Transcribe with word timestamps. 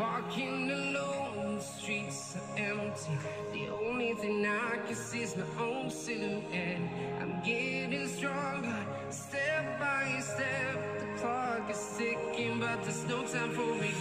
Walking 0.00 0.70
alone, 0.70 1.56
the 1.56 1.62
streets 1.62 2.34
are 2.36 2.58
empty. 2.58 3.18
The 3.52 3.68
only 3.68 4.14
thing 4.14 4.46
I 4.46 4.78
can 4.86 4.96
see 4.96 5.20
is 5.20 5.36
my 5.36 5.44
own 5.60 5.90
silhouette. 5.90 6.80
I'm 7.20 7.42
getting 7.44 8.08
stronger, 8.08 8.80
step 9.10 9.78
by 9.78 10.18
step. 10.20 10.76
The 11.00 11.20
clock 11.20 11.70
is 11.70 11.84
ticking, 11.98 12.60
but 12.60 12.82
there's 12.82 13.04
no 13.04 13.26
time 13.26 13.50
for 13.50 13.74
me. 13.76 13.92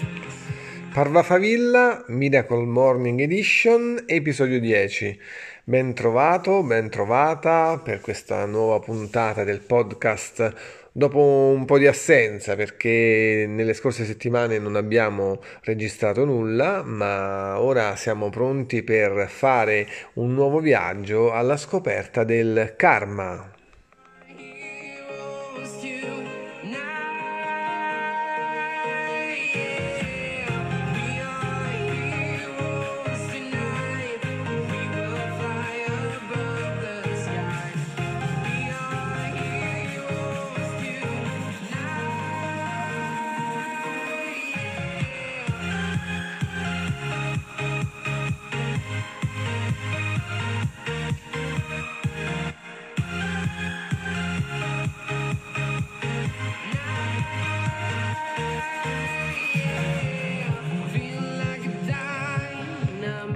Parvafavilla 0.95 2.07
Miracle 2.07 2.65
Morning 2.65 3.19
Edition, 3.19 3.99
episodio 4.07 4.61
10. 4.61 5.17
Ben 5.69 5.93
trovato, 5.93 6.63
ben 6.63 6.89
trovata 6.89 7.79
per 7.83 8.01
questa 8.01 8.43
nuova 8.47 8.79
puntata 8.79 9.43
del 9.43 9.59
podcast 9.59 10.51
dopo 10.91 11.19
un 11.19 11.65
po' 11.65 11.77
di 11.77 11.85
assenza 11.85 12.55
perché 12.55 13.45
nelle 13.47 13.75
scorse 13.75 14.03
settimane 14.03 14.57
non 14.57 14.75
abbiamo 14.75 15.39
registrato 15.65 16.25
nulla, 16.25 16.81
ma 16.81 17.61
ora 17.61 17.95
siamo 17.95 18.29
pronti 18.29 18.81
per 18.81 19.29
fare 19.29 19.85
un 20.13 20.33
nuovo 20.33 20.57
viaggio 20.57 21.31
alla 21.31 21.55
scoperta 21.55 22.23
del 22.23 22.73
karma. 22.75 23.57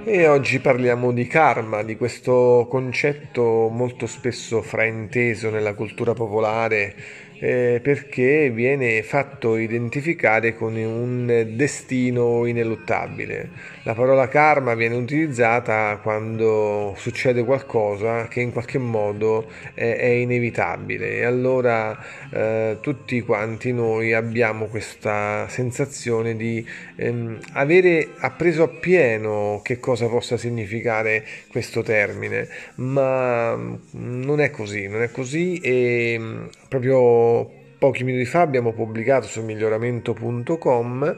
E 0.06 0.28
oggi 0.28 0.58
parliamo 0.58 1.12
di 1.12 1.26
karma, 1.26 1.82
di 1.82 1.96
questo 1.96 2.66
concetto 2.68 3.70
molto 3.70 4.06
spesso 4.06 4.60
frainteso 4.60 5.48
nella 5.48 5.72
cultura 5.72 6.12
popolare, 6.12 6.94
eh, 7.38 7.80
perché 7.82 8.50
viene 8.50 9.02
fatto 9.02 9.56
identificare 9.56 10.54
con 10.54 10.76
un 10.76 11.46
destino 11.54 12.44
ineluttabile. 12.44 13.48
La 13.86 13.92
parola 13.92 14.28
karma 14.28 14.74
viene 14.74 14.94
utilizzata 14.94 15.98
quando 16.02 16.94
succede 16.96 17.44
qualcosa 17.44 18.28
che 18.28 18.40
in 18.40 18.50
qualche 18.50 18.78
modo 18.78 19.46
è, 19.74 19.96
è 19.96 20.06
inevitabile. 20.06 21.18
E 21.18 21.24
allora 21.24 21.94
eh, 22.30 22.78
tutti 22.80 23.20
quanti 23.20 23.74
noi 23.74 24.14
abbiamo 24.14 24.68
questa 24.68 25.46
sensazione 25.48 26.34
di 26.34 26.66
ehm, 26.96 27.38
avere 27.52 28.08
appreso 28.20 28.62
appieno 28.62 29.60
che 29.62 29.78
cosa 29.80 30.06
possa 30.06 30.38
significare 30.38 31.22
questo 31.48 31.82
termine, 31.82 32.48
ma 32.76 33.54
mm, 33.54 33.74
non 33.92 34.40
è 34.40 34.48
così, 34.48 34.88
non 34.88 35.02
è 35.02 35.10
così 35.10 35.58
e 35.58 36.16
mm, 36.18 36.44
proprio 36.68 37.62
pochi 37.76 38.02
minuti 38.02 38.24
fa 38.24 38.40
abbiamo 38.40 38.72
pubblicato 38.72 39.26
su 39.26 39.42
miglioramento.com 39.42 41.16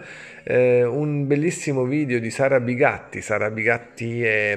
eh, 0.48 0.84
un 0.84 1.26
bellissimo 1.26 1.84
video 1.84 2.20
di 2.20 2.30
Sara 2.30 2.60
Bigatti. 2.60 3.20
Sara 3.20 3.50
Bigatti 3.50 4.22
è, 4.22 4.56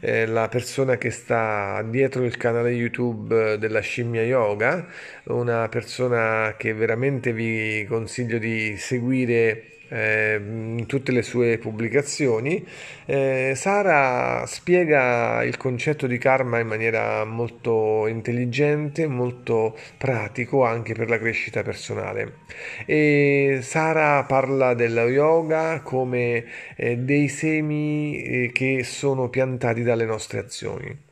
è 0.00 0.24
la 0.24 0.48
persona 0.48 0.96
che 0.96 1.10
sta 1.10 1.84
dietro 1.86 2.24
il 2.24 2.38
canale 2.38 2.70
YouTube 2.70 3.58
della 3.58 3.80
scimmia 3.80 4.22
yoga, 4.22 4.86
una 5.24 5.68
persona 5.68 6.54
che 6.56 6.72
veramente 6.72 7.34
vi 7.34 7.84
consiglio 7.86 8.38
di 8.38 8.76
seguire 8.78 9.76
eh, 9.88 10.40
in 10.40 10.86
tutte 10.86 11.12
le 11.12 11.22
sue 11.22 11.58
pubblicazioni. 11.58 12.64
Eh, 13.06 13.52
Sara 13.54 14.44
spiega 14.46 15.42
il 15.44 15.56
concetto 15.56 16.06
di 16.06 16.18
karma 16.18 16.58
in 16.58 16.66
maniera 16.66 17.24
molto 17.24 18.06
intelligente, 18.06 19.06
molto 19.06 19.76
pratico 19.96 20.64
anche 20.64 20.94
per 20.94 21.08
la 21.08 21.18
crescita 21.18 21.62
personale. 21.62 22.34
E 22.86 23.58
Sara 23.62 24.22
parla 24.24 24.74
dello 24.74 25.00
yoga 25.18 25.80
come 25.82 26.44
eh, 26.76 26.96
dei 26.96 27.28
semi 27.28 28.22
eh, 28.22 28.50
che 28.52 28.84
sono 28.84 29.28
piantati 29.28 29.82
dalle 29.82 30.04
nostre 30.04 30.38
azioni. 30.38 31.06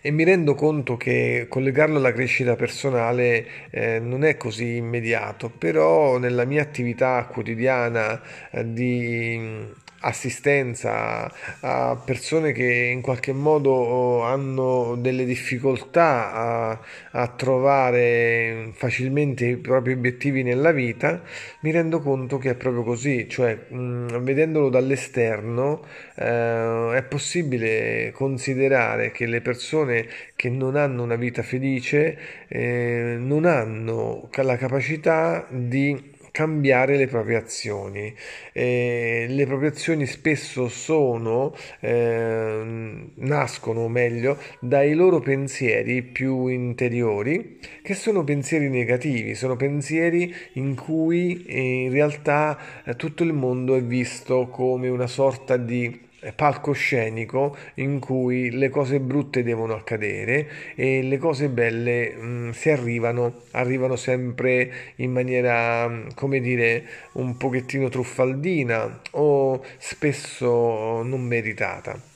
E 0.00 0.10
mi 0.10 0.24
rendo 0.24 0.54
conto 0.54 0.96
che 0.96 1.46
collegarlo 1.48 1.96
alla 1.96 2.12
crescita 2.12 2.54
personale 2.56 3.46
eh, 3.70 3.98
non 3.98 4.24
è 4.24 4.36
così 4.36 4.76
immediato, 4.76 5.50
però 5.50 6.18
nella 6.18 6.44
mia 6.44 6.62
attività 6.62 7.26
quotidiana 7.30 8.20
eh, 8.50 8.72
di 8.72 9.72
assistenza 10.04 11.32
a 11.60 11.96
persone 11.96 12.52
che 12.52 12.90
in 12.92 13.00
qualche 13.00 13.32
modo 13.32 14.22
hanno 14.22 14.96
delle 14.96 15.24
difficoltà 15.24 16.32
a, 16.32 16.80
a 17.12 17.28
trovare 17.28 18.70
facilmente 18.74 19.46
i 19.46 19.56
propri 19.56 19.92
obiettivi 19.92 20.42
nella 20.42 20.72
vita, 20.72 21.22
mi 21.60 21.70
rendo 21.70 22.00
conto 22.00 22.38
che 22.38 22.50
è 22.50 22.54
proprio 22.54 22.82
così, 22.82 23.28
cioè 23.28 23.54
mh, 23.68 24.22
vedendolo 24.22 24.68
dall'esterno 24.68 25.82
eh, 26.16 26.90
è 26.96 27.02
possibile 27.08 28.12
considerare 28.12 29.10
che 29.10 29.26
le 29.26 29.40
persone 29.40 30.06
che 30.36 30.50
non 30.50 30.76
hanno 30.76 31.02
una 31.02 31.16
vita 31.16 31.42
felice 31.42 32.18
eh, 32.48 33.16
non 33.18 33.44
hanno 33.44 34.28
la 34.42 34.56
capacità 34.56 35.46
di 35.48 36.12
cambiare 36.34 36.96
le 36.96 37.06
proprie 37.06 37.36
azioni. 37.36 38.12
Eh, 38.52 39.26
le 39.28 39.46
proprie 39.46 39.68
azioni 39.68 40.04
spesso 40.04 40.66
sono, 40.66 41.54
eh, 41.78 43.08
nascono 43.14 43.86
meglio 43.86 44.38
dai 44.58 44.94
loro 44.94 45.20
pensieri 45.20 46.02
più 46.02 46.48
interiori, 46.48 47.60
che 47.82 47.94
sono 47.94 48.24
pensieri 48.24 48.68
negativi, 48.68 49.36
sono 49.36 49.54
pensieri 49.54 50.34
in 50.54 50.74
cui 50.74 51.44
eh, 51.46 51.84
in 51.84 51.92
realtà 51.92 52.58
eh, 52.84 52.96
tutto 52.96 53.22
il 53.22 53.32
mondo 53.32 53.76
è 53.76 53.82
visto 53.82 54.48
come 54.48 54.88
una 54.88 55.06
sorta 55.06 55.56
di 55.56 56.02
palcoscenico 56.32 57.56
in 57.74 57.98
cui 57.98 58.50
le 58.50 58.68
cose 58.68 59.00
brutte 59.00 59.42
devono 59.42 59.74
accadere 59.74 60.48
e 60.74 61.02
le 61.02 61.18
cose 61.18 61.48
belle 61.48 62.10
mh, 62.14 62.50
si 62.52 62.70
arrivano, 62.70 63.42
arrivano 63.52 63.96
sempre 63.96 64.72
in 64.96 65.12
maniera, 65.12 65.86
mh, 65.88 66.14
come 66.14 66.40
dire, 66.40 66.84
un 67.12 67.36
pochettino 67.36 67.88
truffaldina 67.88 69.00
o 69.12 69.62
spesso 69.78 71.02
non 71.02 71.22
meritata. 71.22 72.12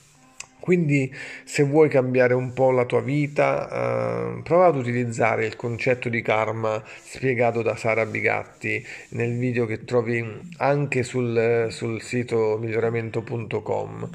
Quindi 0.69 1.11
se 1.45 1.63
vuoi 1.63 1.89
cambiare 1.89 2.35
un 2.35 2.53
po' 2.53 2.69
la 2.69 2.85
tua 2.85 3.01
vita, 3.01 4.37
eh, 4.37 4.41
prova 4.43 4.67
ad 4.67 4.75
utilizzare 4.75 5.47
il 5.47 5.55
concetto 5.55 6.09
di 6.09 6.21
karma 6.21 6.83
spiegato 7.01 7.63
da 7.63 7.75
Sara 7.75 8.05
Bigatti 8.05 8.85
nel 9.13 9.35
video 9.35 9.65
che 9.65 9.83
trovi 9.83 10.23
anche 10.57 11.01
sul, 11.01 11.69
sul 11.71 12.03
sito 12.03 12.59
miglioramento.com. 12.61 14.09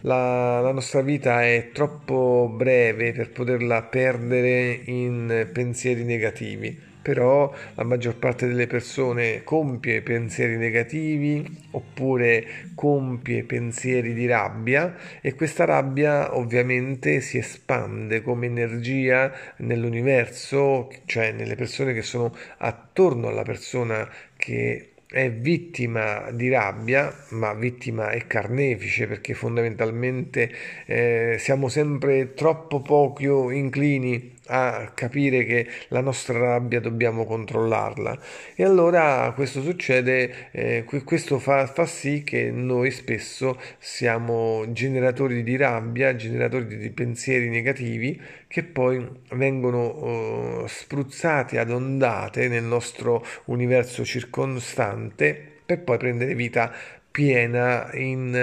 La, 0.00 0.60
la 0.60 0.72
nostra 0.72 1.00
vita 1.00 1.44
è 1.44 1.70
troppo 1.72 2.52
breve 2.52 3.12
per 3.12 3.30
poterla 3.30 3.82
perdere 3.82 4.80
in 4.86 5.48
pensieri 5.52 6.02
negativi 6.02 6.89
però 7.02 7.52
la 7.74 7.84
maggior 7.84 8.16
parte 8.16 8.46
delle 8.46 8.66
persone 8.66 9.42
compie 9.44 10.02
pensieri 10.02 10.56
negativi 10.56 11.44
oppure 11.72 12.46
compie 12.74 13.44
pensieri 13.44 14.12
di 14.14 14.26
rabbia 14.26 14.94
e 15.20 15.34
questa 15.34 15.64
rabbia 15.64 16.36
ovviamente 16.36 17.20
si 17.20 17.38
espande 17.38 18.22
come 18.22 18.46
energia 18.46 19.32
nell'universo, 19.58 20.90
cioè 21.06 21.32
nelle 21.32 21.54
persone 21.54 21.92
che 21.92 22.02
sono 22.02 22.34
attorno 22.58 23.28
alla 23.28 23.42
persona 23.42 24.08
che 24.36 24.90
è 25.10 25.28
vittima 25.28 26.30
di 26.30 26.48
rabbia, 26.48 27.12
ma 27.30 27.52
vittima 27.52 28.10
e 28.10 28.28
carnefice 28.28 29.08
perché 29.08 29.34
fondamentalmente 29.34 30.52
eh, 30.86 31.36
siamo 31.38 31.68
sempre 31.68 32.32
troppo 32.34 32.80
poco 32.80 33.50
inclini 33.50 34.38
a 34.50 34.90
capire 34.94 35.44
che 35.44 35.66
la 35.88 36.00
nostra 36.00 36.38
rabbia 36.38 36.80
dobbiamo 36.80 37.24
controllarla. 37.24 38.18
E 38.54 38.64
allora 38.64 39.32
questo 39.34 39.62
succede, 39.62 40.50
eh, 40.50 40.84
questo 41.04 41.38
fa, 41.38 41.66
fa 41.66 41.86
sì 41.86 42.24
che 42.24 42.50
noi 42.50 42.90
spesso 42.90 43.60
siamo 43.78 44.64
generatori 44.72 45.42
di 45.42 45.56
rabbia, 45.56 46.16
generatori 46.16 46.76
di 46.76 46.90
pensieri 46.90 47.48
negativi 47.48 48.20
che 48.48 48.64
poi 48.64 49.06
vengono 49.32 50.64
eh, 50.64 50.68
spruzzati 50.68 51.56
ad 51.56 51.70
ondate 51.70 52.48
nel 52.48 52.64
nostro 52.64 53.24
universo 53.44 54.04
circostante 54.04 55.50
per 55.70 55.84
poi 55.84 55.98
prendere 55.98 56.34
vita 56.34 56.72
piena 57.10 57.90
in, 57.94 58.34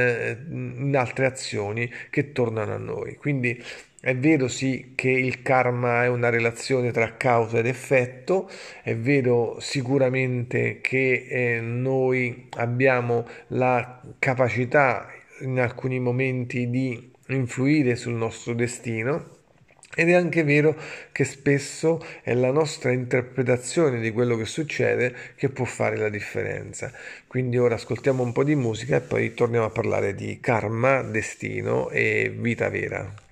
in 0.49 0.95
altre 0.95 1.25
azioni 1.25 1.89
che 2.09 2.31
tornano 2.31 2.73
a 2.73 2.77
noi. 2.77 3.15
Quindi 3.15 3.63
è 3.99 4.15
vero 4.15 4.47
sì 4.47 4.93
che 4.95 5.09
il 5.09 5.41
karma 5.41 6.03
è 6.03 6.07
una 6.07 6.29
relazione 6.29 6.91
tra 6.91 7.17
causa 7.17 7.57
ed 7.57 7.65
effetto, 7.65 8.49
è 8.83 8.95
vero 8.95 9.57
sicuramente 9.59 10.79
che 10.81 11.25
eh, 11.27 11.59
noi 11.61 12.47
abbiamo 12.57 13.25
la 13.47 14.01
capacità 14.19 15.07
in 15.41 15.59
alcuni 15.59 15.99
momenti 15.99 16.69
di 16.69 17.11
influire 17.27 17.95
sul 17.95 18.13
nostro 18.13 18.53
destino, 18.53 19.36
ed 19.99 20.09
è 20.09 20.13
anche 20.13 20.43
vero 20.43 20.75
che 21.11 21.23
spesso 21.23 22.05
è 22.21 22.35
la 22.35 22.51
nostra 22.51 22.91
interpretazione 22.91 23.99
di 23.99 24.11
quello 24.11 24.37
che 24.37 24.45
succede 24.45 25.11
che 25.35 25.49
può 25.49 25.65
fare 25.65 25.97
la 25.97 26.09
differenza. 26.09 26.91
Quindi 27.25 27.57
ora 27.57 27.73
ascoltiamo 27.73 28.21
un 28.21 28.31
po' 28.31 28.43
di 28.43 28.53
musica 28.53 28.97
e 28.97 29.01
poi 29.01 29.33
torniamo 29.33 29.65
a 29.65 29.71
parlare 29.71 30.13
di 30.13 30.37
karma, 30.39 31.01
destino 31.01 31.89
e 31.89 32.31
vita 32.31 32.69
vera. 32.69 33.26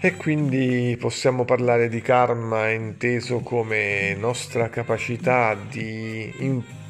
E 0.00 0.14
quindi 0.14 0.96
possiamo 0.96 1.44
parlare 1.44 1.88
di 1.88 2.00
karma 2.00 2.68
inteso 2.70 3.40
come 3.40 4.14
nostra 4.14 4.68
capacità 4.68 5.56
di 5.56 6.32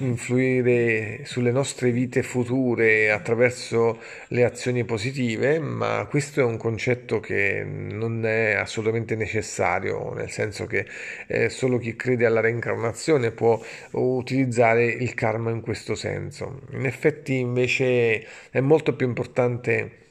influire 0.01 1.21
sulle 1.25 1.51
nostre 1.51 1.91
vite 1.91 2.23
future 2.23 3.11
attraverso 3.11 3.99
le 4.29 4.45
azioni 4.45 4.85
positive, 4.85 5.59
ma 5.59 6.07
questo 6.07 6.41
è 6.41 6.45
un 6.45 6.59
concetto 6.59 7.19
che 7.19 7.65
non 7.65 8.27
è 8.27 8.53
assolutamente 8.53 9.17
necessario, 9.17 10.13
nel 10.13 10.31
senso 10.31 10.67
che 10.67 10.87
eh, 11.29 11.49
solo 11.49 11.79
chi 11.79 11.97
crede 11.97 12.27
alla 12.27 12.41
reincarnazione 12.41 13.31
può 13.31 13.59
utilizzare 13.93 14.85
il 14.85 15.15
karma 15.15 15.49
in 15.51 15.63
questo 15.63 15.95
senso. 15.95 16.61
In 16.73 16.85
effetti 16.85 17.39
invece 17.39 18.23
è 18.51 18.61
molto 18.61 18.95
più 18.95 19.07
importante 19.07 20.08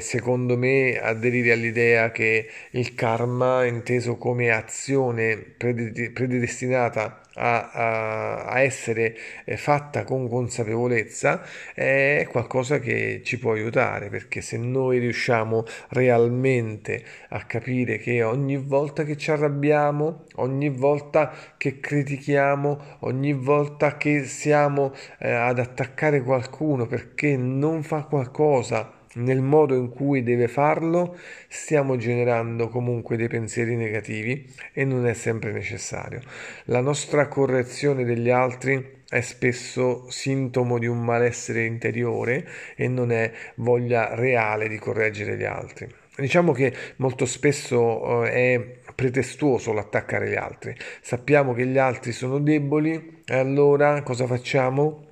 secondo 0.00 0.56
me 0.56 0.98
aderire 1.00 1.52
all'idea 1.52 2.10
che 2.10 2.48
il 2.72 2.94
karma, 2.94 3.64
inteso 3.64 4.16
come 4.16 4.50
azione 4.50 5.36
predestinata 5.36 7.20
a, 7.36 7.70
a, 7.70 8.44
a 8.44 8.60
essere 8.60 9.16
eh, 9.44 9.56
fatta 9.56 10.04
con 10.04 10.28
consapevolezza, 10.28 11.42
è 11.74 12.26
qualcosa 12.30 12.78
che 12.78 13.22
ci 13.24 13.38
può 13.38 13.52
aiutare, 13.52 14.08
perché 14.08 14.40
se 14.40 14.56
noi 14.56 14.98
riusciamo 14.98 15.64
realmente 15.88 17.04
a 17.30 17.44
capire 17.44 17.98
che 17.98 18.22
ogni 18.22 18.56
volta 18.56 19.04
che 19.04 19.16
ci 19.16 19.30
arrabbiamo, 19.30 20.24
ogni 20.36 20.68
volta 20.68 21.32
che 21.56 21.80
critichiamo, 21.80 22.98
ogni 23.00 23.32
volta 23.32 23.96
che 23.96 24.24
siamo 24.24 24.94
eh, 25.18 25.30
ad 25.30 25.58
attaccare 25.58 26.22
qualcuno 26.22 26.86
perché 26.86 27.36
non 27.36 27.82
fa 27.82 28.02
qualcosa, 28.04 28.95
nel 29.16 29.40
modo 29.40 29.74
in 29.74 29.90
cui 29.90 30.22
deve 30.22 30.48
farlo, 30.48 31.16
stiamo 31.48 31.96
generando 31.96 32.68
comunque 32.68 33.16
dei 33.16 33.28
pensieri 33.28 33.76
negativi 33.76 34.52
e 34.72 34.84
non 34.84 35.06
è 35.06 35.14
sempre 35.14 35.52
necessario. 35.52 36.20
La 36.64 36.80
nostra 36.80 37.28
correzione 37.28 38.04
degli 38.04 38.30
altri 38.30 38.94
è 39.08 39.20
spesso 39.20 40.10
sintomo 40.10 40.78
di 40.78 40.86
un 40.86 41.04
malessere 41.04 41.64
interiore 41.64 42.46
e 42.74 42.88
non 42.88 43.12
è 43.12 43.30
voglia 43.56 44.14
reale 44.14 44.68
di 44.68 44.78
correggere 44.78 45.36
gli 45.36 45.44
altri. 45.44 45.88
Diciamo 46.16 46.52
che 46.52 46.72
molto 46.96 47.26
spesso 47.26 48.24
eh, 48.24 48.30
è 48.30 48.92
pretestuoso 48.94 49.72
l'attaccare 49.72 50.30
gli 50.30 50.34
altri. 50.34 50.74
Sappiamo 51.02 51.52
che 51.52 51.66
gli 51.66 51.78
altri 51.78 52.12
sono 52.12 52.38
deboli 52.38 53.22
e 53.24 53.36
allora 53.36 54.02
cosa 54.02 54.26
facciamo? 54.26 55.04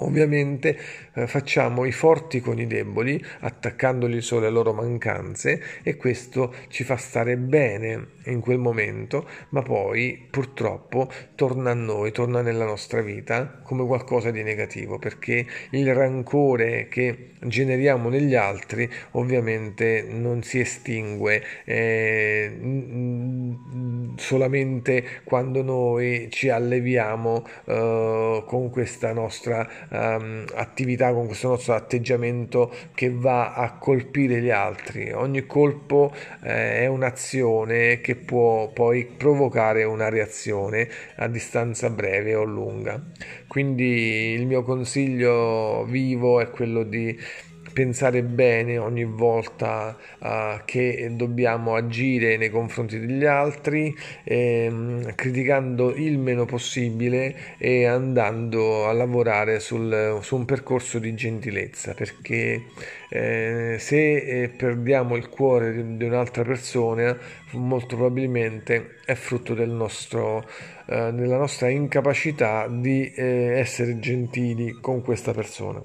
Ovviamente 0.00 0.78
eh, 1.14 1.26
facciamo 1.26 1.84
i 1.86 1.92
forti 1.92 2.40
con 2.40 2.58
i 2.58 2.66
deboli, 2.66 3.22
attaccandoli 3.40 4.20
solo 4.20 4.42
alle 4.42 4.50
loro 4.50 4.72
mancanze 4.74 5.62
e 5.82 5.96
questo 5.96 6.54
ci 6.68 6.84
fa 6.84 6.96
stare 6.96 7.36
bene 7.36 8.08
in 8.26 8.40
quel 8.40 8.58
momento, 8.58 9.26
ma 9.50 9.62
poi 9.62 10.26
purtroppo 10.30 11.10
torna 11.34 11.70
a 11.70 11.74
noi, 11.74 12.12
torna 12.12 12.42
nella 12.42 12.64
nostra 12.64 13.00
vita 13.00 13.60
come 13.62 13.86
qualcosa 13.86 14.30
di 14.30 14.42
negativo, 14.42 14.98
perché 14.98 15.46
il 15.70 15.94
rancore 15.94 16.88
che 16.88 17.30
generiamo 17.40 18.08
negli 18.08 18.34
altri 18.34 18.90
ovviamente 19.12 20.06
non 20.08 20.42
si 20.42 20.60
estingue 20.60 21.42
eh, 21.64 22.54
solamente 24.26 25.22
quando 25.22 25.62
noi 25.62 26.26
ci 26.30 26.48
alleviamo 26.48 27.46
eh, 27.64 28.42
con 28.44 28.70
questa 28.70 29.12
nostra 29.12 29.68
um, 29.88 30.44
attività, 30.54 31.12
con 31.12 31.26
questo 31.26 31.48
nostro 31.48 31.74
atteggiamento 31.74 32.72
che 32.94 33.08
va 33.10 33.54
a 33.54 33.78
colpire 33.78 34.40
gli 34.40 34.50
altri. 34.50 35.12
Ogni 35.12 35.46
colpo 35.46 36.12
eh, 36.42 36.80
è 36.80 36.86
un'azione 36.86 38.00
che 38.00 38.16
può 38.16 38.68
poi 38.72 39.06
provocare 39.06 39.84
una 39.84 40.08
reazione 40.08 40.88
a 41.16 41.28
distanza 41.28 41.88
breve 41.88 42.34
o 42.34 42.42
lunga. 42.42 43.00
Quindi 43.46 44.32
il 44.32 44.46
mio 44.46 44.64
consiglio 44.64 45.84
vivo 45.84 46.40
è 46.40 46.50
quello 46.50 46.82
di 46.82 47.16
pensare 47.76 48.22
bene 48.22 48.78
ogni 48.78 49.04
volta 49.04 49.94
uh, 50.18 50.64
che 50.64 51.10
dobbiamo 51.12 51.74
agire 51.74 52.38
nei 52.38 52.48
confronti 52.48 52.98
degli 52.98 53.26
altri, 53.26 53.94
ehm, 54.24 55.14
criticando 55.14 55.94
il 55.94 56.16
meno 56.16 56.46
possibile 56.46 57.58
e 57.58 57.84
andando 57.84 58.86
a 58.88 58.94
lavorare 58.94 59.60
sul, 59.60 60.20
su 60.22 60.36
un 60.36 60.46
percorso 60.46 60.98
di 60.98 61.14
gentilezza, 61.14 61.92
perché 61.92 62.62
eh, 63.10 63.76
se 63.78 64.16
eh, 64.16 64.48
perdiamo 64.48 65.14
il 65.14 65.28
cuore 65.28 65.74
di, 65.74 65.98
di, 65.98 66.04
un'altra 66.04 66.44
persona, 66.44 67.14
molto 67.52 67.96
probabilmente 67.96 69.00
è 69.04 69.12
frutto 69.12 69.52
del 69.52 69.68
nostro, 69.68 70.48
eh, 70.86 71.12
della 71.12 71.36
nostra 71.36 71.68
incapacità 71.68 72.68
di 72.70 73.12
eh, 73.12 73.58
essere 73.58 73.98
gentili 73.98 74.78
con 74.80 75.02
questa 75.02 75.32
persona. 75.32 75.82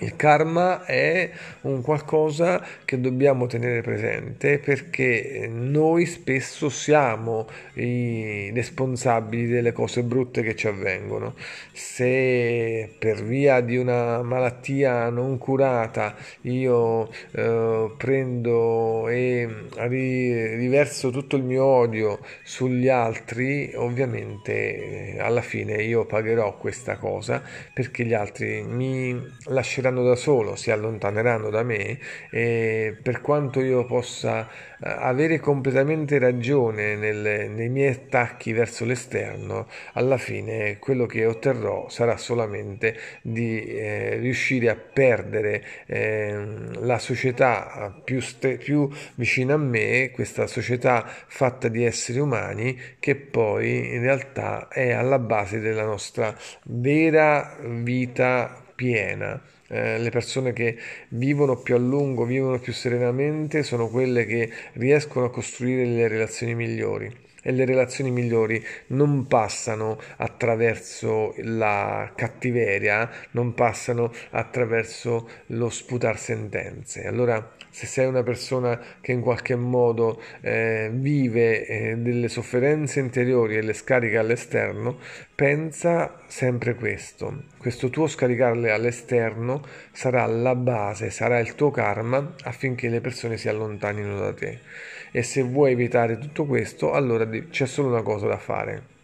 Il 0.00 0.14
karma 0.14 0.84
è 0.84 1.30
un 1.62 1.80
qualcosa 1.80 2.62
che 2.84 3.00
dobbiamo 3.00 3.46
tenere 3.46 3.80
presente 3.80 4.58
perché 4.58 5.48
noi 5.50 6.04
spesso 6.04 6.68
siamo 6.68 7.48
i 7.74 8.50
responsabili 8.52 9.46
delle 9.46 9.72
cose 9.72 10.02
brutte 10.02 10.42
che 10.42 10.54
ci 10.54 10.66
avvengono. 10.66 11.34
Se 11.72 12.94
per 12.98 13.24
via 13.24 13.62
di 13.62 13.78
una 13.78 14.20
malattia 14.22 15.08
non 15.08 15.38
curata 15.38 16.14
io 16.42 17.08
eh, 17.30 17.90
prendo 17.96 19.08
e 19.08 19.48
riverso 19.78 21.08
tutto 21.08 21.36
il 21.36 21.42
mio 21.42 21.64
odio 21.64 22.20
sugli 22.44 22.88
altri, 22.88 23.72
ovviamente 23.74 25.14
eh, 25.14 25.20
alla 25.20 25.40
fine 25.40 25.82
io 25.82 26.04
pagherò 26.04 26.58
questa 26.58 26.96
cosa 26.98 27.42
perché 27.72 28.04
gli 28.04 28.12
altri 28.12 28.62
mi 28.62 29.18
lasceranno 29.44 29.84
usciranno 29.86 30.02
da 30.02 30.16
solo, 30.16 30.56
si 30.56 30.70
allontaneranno 30.70 31.50
da 31.50 31.62
me 31.62 31.98
e 32.30 32.96
per 33.00 33.20
quanto 33.20 33.60
io 33.60 33.84
possa 33.84 34.48
eh, 34.48 34.48
avere 34.80 35.38
completamente 35.38 36.18
ragione 36.18 36.96
nel, 36.96 37.50
nei 37.50 37.68
miei 37.68 37.92
attacchi 37.92 38.52
verso 38.52 38.84
l'esterno, 38.84 39.68
alla 39.92 40.16
fine 40.16 40.78
quello 40.78 41.06
che 41.06 41.24
otterrò 41.24 41.88
sarà 41.88 42.16
solamente 42.16 42.96
di 43.22 43.64
eh, 43.64 44.16
riuscire 44.16 44.68
a 44.68 44.76
perdere 44.76 45.64
eh, 45.86 46.34
la 46.80 46.98
società 46.98 47.94
più, 48.02 48.20
ste- 48.20 48.56
più 48.56 48.88
vicina 49.14 49.54
a 49.54 49.58
me, 49.58 50.10
questa 50.12 50.46
società 50.46 51.04
fatta 51.06 51.68
di 51.68 51.84
esseri 51.84 52.18
umani 52.18 52.78
che 52.98 53.14
poi 53.16 53.94
in 53.94 54.00
realtà 54.00 54.68
è 54.68 54.92
alla 54.92 55.18
base 55.18 55.60
della 55.60 55.84
nostra 55.84 56.34
vera 56.64 57.56
vita 57.60 58.65
piena. 58.76 59.42
Eh, 59.68 59.98
le 59.98 60.10
persone 60.10 60.52
che 60.52 60.78
vivono 61.08 61.56
più 61.56 61.74
a 61.74 61.78
lungo, 61.78 62.24
vivono 62.24 62.60
più 62.60 62.72
serenamente, 62.72 63.64
sono 63.64 63.88
quelle 63.88 64.24
che 64.24 64.48
riescono 64.74 65.26
a 65.26 65.30
costruire 65.30 65.84
le 65.84 66.06
relazioni 66.06 66.54
migliori 66.54 67.25
e 67.46 67.52
le 67.52 67.64
relazioni 67.64 68.10
migliori 68.10 68.60
non 68.88 69.28
passano 69.28 70.00
attraverso 70.16 71.32
la 71.36 72.10
cattiveria, 72.16 73.08
non 73.30 73.54
passano 73.54 74.12
attraverso 74.30 75.28
lo 75.46 75.70
sputar 75.70 76.18
sentenze. 76.18 77.06
Allora, 77.06 77.52
se 77.70 77.86
sei 77.86 78.06
una 78.06 78.24
persona 78.24 78.80
che 79.00 79.12
in 79.12 79.20
qualche 79.20 79.54
modo 79.54 80.20
eh, 80.40 80.90
vive 80.92 81.66
eh, 81.66 81.96
delle 81.98 82.26
sofferenze 82.26 82.98
interiori 82.98 83.56
e 83.56 83.62
le 83.62 83.74
scarica 83.74 84.18
all'esterno, 84.18 84.98
pensa 85.32 86.22
sempre 86.26 86.74
questo. 86.74 87.44
Questo 87.58 87.90
tuo 87.90 88.08
scaricarle 88.08 88.72
all'esterno 88.72 89.62
sarà 89.92 90.26
la 90.26 90.56
base, 90.56 91.10
sarà 91.10 91.38
il 91.38 91.54
tuo 91.54 91.70
karma 91.70 92.34
affinché 92.42 92.88
le 92.88 93.00
persone 93.00 93.36
si 93.36 93.48
allontanino 93.48 94.18
da 94.18 94.34
te 94.34 94.58
e 95.10 95.22
se 95.22 95.42
vuoi 95.42 95.72
evitare 95.72 96.18
tutto 96.18 96.44
questo 96.44 96.92
allora 96.92 97.28
c'è 97.50 97.66
solo 97.66 97.88
una 97.88 98.02
cosa 98.02 98.26
da 98.26 98.38
fare 98.38 98.94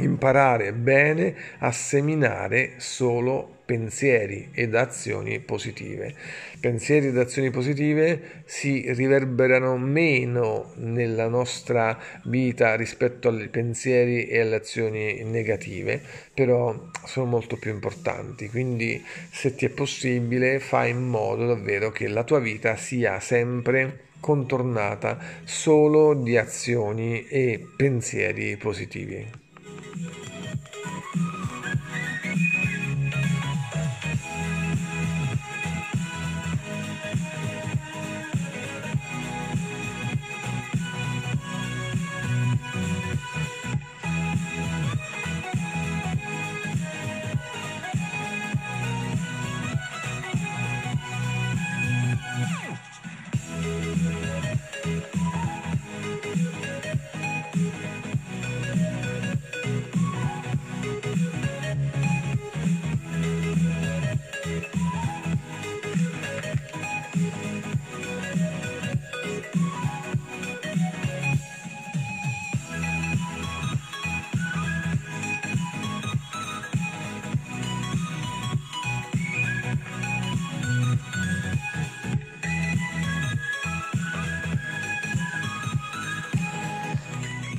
imparare 0.00 0.72
bene 0.72 1.34
a 1.58 1.72
seminare 1.72 2.74
solo 2.78 3.58
pensieri 3.70 4.48
ed 4.52 4.74
azioni 4.74 5.38
positive. 5.38 6.12
Pensieri 6.58 7.06
ed 7.06 7.18
azioni 7.18 7.50
positive 7.50 8.42
si 8.44 8.92
riverberano 8.92 9.76
meno 9.76 10.72
nella 10.78 11.28
nostra 11.28 11.96
vita 12.24 12.74
rispetto 12.74 13.28
ai 13.28 13.48
pensieri 13.48 14.26
e 14.26 14.40
alle 14.40 14.56
azioni 14.56 15.22
negative, 15.22 16.00
però 16.34 16.74
sono 17.04 17.26
molto 17.26 17.58
più 17.58 17.70
importanti. 17.70 18.48
Quindi 18.48 19.00
se 19.30 19.54
ti 19.54 19.66
è 19.66 19.68
possibile 19.68 20.58
fai 20.58 20.90
in 20.90 21.06
modo 21.06 21.46
davvero 21.46 21.92
che 21.92 22.08
la 22.08 22.24
tua 22.24 22.40
vita 22.40 22.74
sia 22.74 23.20
sempre 23.20 24.08
contornata 24.18 25.16
solo 25.44 26.14
di 26.14 26.36
azioni 26.36 27.24
e 27.28 27.64
pensieri 27.76 28.56
positivi. 28.56 29.49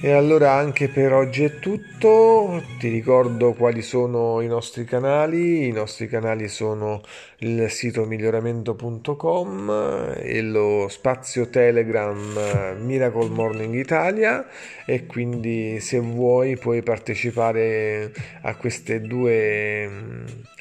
E 0.03 0.13
allora 0.13 0.53
anche 0.53 0.88
per 0.88 1.13
oggi 1.13 1.43
è 1.43 1.60
tutto, 1.60 2.63
ti 2.79 2.89
ricordo 2.89 3.53
quali 3.53 3.84
sono 3.84 4.41
i 4.41 4.48
nostri 4.48 4.84
canali, 4.84 5.67
i 5.67 5.72
nostri 5.72 6.08
canali 6.08 6.48
sono 6.48 7.03
il 7.43 7.70
sito 7.70 8.05
miglioramento.com 8.05 10.15
e 10.17 10.41
lo 10.41 10.88
spazio 10.89 11.50
Telegram 11.50 12.17
Miracle 12.79 13.29
Morning 13.29 13.75
Italia. 13.75 14.48
E 14.88 15.05
quindi 15.05 15.79
se 15.79 16.00
vuoi 16.00 16.58
puoi 16.58 16.81
partecipare 16.81 18.12
a 18.41 18.55
queste 18.55 19.01
due, 19.01 19.88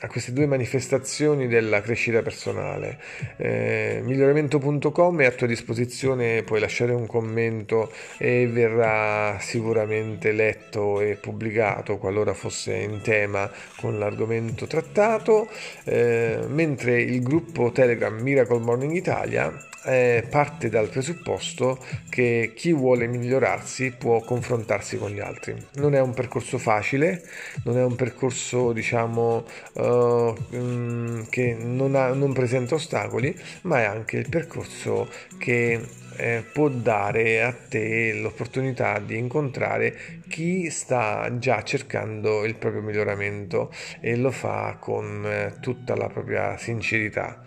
a 0.00 0.06
queste 0.06 0.34
due 0.34 0.44
manifestazioni 0.44 1.48
della 1.48 1.80
crescita 1.80 2.20
personale. 2.20 2.98
Eh, 3.38 4.02
miglioramento.com 4.04 5.22
è 5.22 5.24
a 5.24 5.30
tua 5.30 5.46
disposizione, 5.46 6.42
puoi 6.42 6.60
lasciare 6.60 6.92
un 6.92 7.06
commento 7.06 7.90
e 8.18 8.46
verrà 8.46 9.29
sicuramente 9.38 10.32
letto 10.32 11.00
e 11.00 11.16
pubblicato 11.16 11.98
qualora 11.98 12.34
fosse 12.34 12.74
in 12.74 13.00
tema 13.02 13.50
con 13.76 13.98
l'argomento 13.98 14.66
trattato, 14.66 15.48
eh, 15.84 16.40
mentre 16.48 17.00
il 17.00 17.22
gruppo 17.22 17.70
Telegram 17.70 18.18
Miracle 18.20 18.58
Morning 18.58 18.94
Italia 18.94 19.68
eh, 19.84 20.26
parte 20.28 20.68
dal 20.68 20.88
presupposto 20.88 21.78
che 22.08 22.52
chi 22.54 22.72
vuole 22.72 23.06
migliorarsi 23.06 23.92
può 23.92 24.20
confrontarsi 24.20 24.98
con 24.98 25.10
gli 25.10 25.20
altri. 25.20 25.54
Non 25.74 25.94
è 25.94 26.00
un 26.00 26.12
percorso 26.12 26.58
facile, 26.58 27.22
non 27.64 27.78
è 27.78 27.82
un 27.82 27.96
percorso 27.96 28.72
diciamo 28.72 29.44
uh, 29.72 31.26
che 31.28 31.56
non, 31.58 31.94
ha, 31.94 32.12
non 32.12 32.32
presenta 32.32 32.74
ostacoli, 32.74 33.34
ma 33.62 33.80
è 33.80 33.84
anche 33.84 34.16
il 34.18 34.28
percorso 34.28 35.08
che 35.38 35.80
eh, 36.20 36.44
può 36.52 36.68
dare 36.68 37.42
a 37.42 37.52
te 37.52 38.12
l'opportunità 38.12 38.98
di 38.98 39.16
incontrare 39.16 40.20
chi 40.28 40.68
sta 40.68 41.38
già 41.38 41.62
cercando 41.62 42.44
il 42.44 42.56
proprio 42.56 42.82
miglioramento 42.82 43.72
e 44.00 44.16
lo 44.16 44.30
fa 44.30 44.76
con 44.78 45.24
eh, 45.24 45.54
tutta 45.60 45.96
la 45.96 46.08
propria 46.08 46.58
sincerità. 46.58 47.42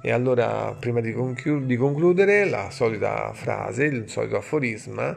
E 0.00 0.12
allora, 0.12 0.74
prima 0.78 1.00
di, 1.00 1.12
conclu- 1.12 1.64
di 1.64 1.76
concludere, 1.76 2.44
la 2.44 2.70
solita 2.70 3.32
frase, 3.34 3.84
il 3.84 4.08
solito 4.08 4.36
aforisma 4.36 5.16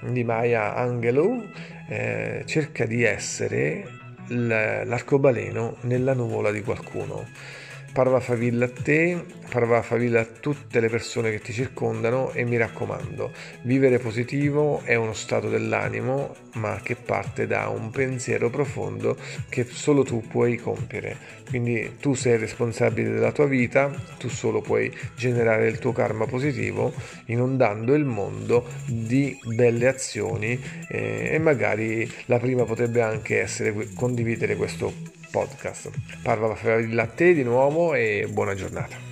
di 0.00 0.24
Maya 0.24 0.74
Angelou 0.74 1.44
eh, 1.88 2.42
cerca 2.46 2.86
di 2.86 3.02
essere 3.02 3.96
l'arcobaleno 4.28 5.76
nella 5.82 6.12
nuvola 6.12 6.50
di 6.50 6.62
qualcuno 6.62 7.26
parva 7.92 8.20
favilla 8.20 8.66
a 8.66 8.70
te, 8.70 9.24
parva 9.48 9.82
favilla 9.82 10.20
a 10.20 10.24
tutte 10.24 10.80
le 10.80 10.88
persone 10.88 11.30
che 11.30 11.40
ti 11.40 11.52
circondano 11.52 12.32
e 12.32 12.44
mi 12.44 12.56
raccomando, 12.56 13.32
vivere 13.62 13.98
positivo 13.98 14.82
è 14.84 14.94
uno 14.94 15.14
stato 15.14 15.48
dell'animo 15.48 16.34
ma 16.54 16.80
che 16.82 16.96
parte 16.96 17.46
da 17.46 17.68
un 17.68 17.90
pensiero 17.90 18.50
profondo 18.50 19.16
che 19.48 19.64
solo 19.64 20.02
tu 20.02 20.22
puoi 20.26 20.56
compiere. 20.56 21.16
Quindi 21.48 21.96
tu 22.00 22.14
sei 22.14 22.36
responsabile 22.36 23.10
della 23.10 23.32
tua 23.32 23.46
vita, 23.46 23.90
tu 24.18 24.28
solo 24.28 24.60
puoi 24.60 24.94
generare 25.16 25.68
il 25.68 25.78
tuo 25.78 25.92
karma 25.92 26.26
positivo 26.26 26.92
inondando 27.26 27.94
il 27.94 28.04
mondo 28.04 28.66
di 28.86 29.38
belle 29.44 29.88
azioni 29.88 30.60
eh, 30.88 31.30
e 31.32 31.38
magari 31.38 32.10
la 32.26 32.38
prima 32.38 32.64
potrebbe 32.64 33.00
anche 33.00 33.40
essere 33.40 33.74
condividere 33.94 34.56
questo 34.56 35.16
podcast. 35.30 35.90
Parla 36.22 36.54
Favarilla 36.54 37.04
a 37.04 37.06
te 37.06 37.34
di 37.34 37.42
nuovo 37.42 37.94
e 37.94 38.26
buona 38.30 38.54
giornata. 38.54 39.07